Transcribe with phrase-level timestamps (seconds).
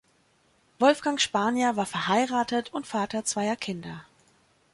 [0.79, 4.03] Wolfgang Spanier war verheiratet und Vater zweier Kinder.